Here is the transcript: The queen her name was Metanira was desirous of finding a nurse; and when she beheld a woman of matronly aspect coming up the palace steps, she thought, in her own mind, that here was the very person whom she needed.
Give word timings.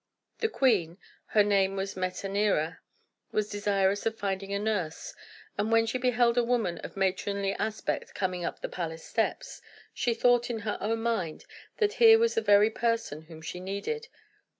The 0.39 0.49
queen 0.49 0.97
her 1.25 1.43
name 1.43 1.75
was 1.75 1.93
Metanira 1.93 2.79
was 3.31 3.51
desirous 3.51 4.07
of 4.07 4.17
finding 4.17 4.51
a 4.51 4.57
nurse; 4.57 5.13
and 5.59 5.71
when 5.71 5.85
she 5.85 5.99
beheld 5.99 6.39
a 6.39 6.43
woman 6.43 6.79
of 6.79 6.97
matronly 6.97 7.53
aspect 7.59 8.15
coming 8.15 8.43
up 8.43 8.61
the 8.61 8.67
palace 8.67 9.03
steps, 9.05 9.61
she 9.93 10.15
thought, 10.15 10.49
in 10.49 10.61
her 10.61 10.79
own 10.81 11.03
mind, 11.03 11.45
that 11.77 11.93
here 12.01 12.17
was 12.17 12.33
the 12.33 12.41
very 12.41 12.71
person 12.71 13.25
whom 13.25 13.43
she 13.43 13.59
needed. 13.59 14.07